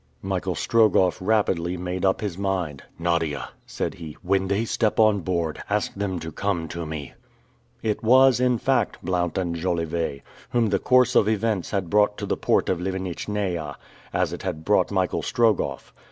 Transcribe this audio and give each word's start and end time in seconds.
Michael 0.23 0.55
Strogoff 0.55 1.19
rapidly 1.21 1.77
made 1.77 2.03
up 2.05 2.21
his 2.21 2.35
mind. 2.35 2.81
"Nadia," 2.97 3.49
said 3.67 3.93
he, 3.93 4.17
"when 4.23 4.47
they 4.47 4.65
step 4.65 4.99
on 4.99 5.19
board, 5.19 5.61
ask 5.69 5.93
them 5.93 6.17
to 6.21 6.31
come 6.31 6.67
to 6.69 6.87
me!" 6.87 7.13
It 7.83 8.01
was, 8.03 8.39
in 8.39 8.57
fact, 8.57 8.97
Blount 9.05 9.37
and 9.37 9.55
Jolivet, 9.55 10.23
whom 10.49 10.69
the 10.69 10.79
course 10.79 11.13
of 11.13 11.29
events 11.29 11.69
had 11.69 11.87
brought 11.91 12.17
to 12.17 12.25
the 12.25 12.35
port 12.35 12.67
of 12.67 12.81
Livenitchnaia, 12.81 13.75
as 14.11 14.33
it 14.33 14.41
had 14.41 14.65
brought 14.65 14.89
Michael 14.89 15.21
Strogoff. 15.21 15.93